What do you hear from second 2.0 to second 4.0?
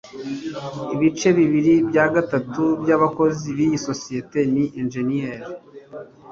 gatatu byabakozi biyi